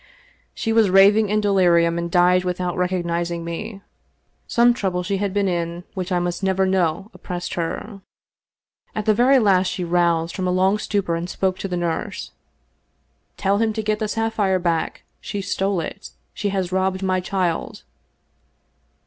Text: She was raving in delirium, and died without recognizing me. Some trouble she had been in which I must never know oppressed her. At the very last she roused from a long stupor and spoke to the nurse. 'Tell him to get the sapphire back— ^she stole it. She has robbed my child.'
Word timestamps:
She 0.55 0.73
was 0.73 0.89
raving 0.89 1.29
in 1.29 1.41
delirium, 1.41 1.99
and 1.99 2.09
died 2.09 2.43
without 2.43 2.75
recognizing 2.75 3.45
me. 3.45 3.83
Some 4.47 4.73
trouble 4.73 5.03
she 5.03 5.17
had 5.17 5.31
been 5.31 5.47
in 5.47 5.83
which 5.93 6.11
I 6.11 6.17
must 6.17 6.41
never 6.41 6.65
know 6.65 7.11
oppressed 7.13 7.53
her. 7.53 8.01
At 8.95 9.05
the 9.05 9.13
very 9.13 9.37
last 9.37 9.67
she 9.67 9.83
roused 9.83 10.35
from 10.35 10.47
a 10.47 10.51
long 10.51 10.79
stupor 10.79 11.15
and 11.15 11.29
spoke 11.29 11.59
to 11.59 11.67
the 11.67 11.77
nurse. 11.77 12.31
'Tell 13.37 13.59
him 13.59 13.73
to 13.73 13.83
get 13.83 13.99
the 13.99 14.07
sapphire 14.07 14.57
back— 14.57 15.03
^she 15.23 15.43
stole 15.43 15.79
it. 15.81 16.09
She 16.33 16.49
has 16.49 16.71
robbed 16.71 17.03
my 17.03 17.19
child.' 17.19 17.83